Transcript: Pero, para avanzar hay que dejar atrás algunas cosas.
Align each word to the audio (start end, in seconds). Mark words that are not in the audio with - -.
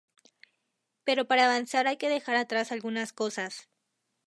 Pero, 1.05 1.27
para 1.29 1.45
avanzar 1.45 1.85
hay 1.85 1.97
que 1.97 2.09
dejar 2.09 2.35
atrás 2.35 2.71
algunas 2.71 3.13
cosas. 3.13 3.69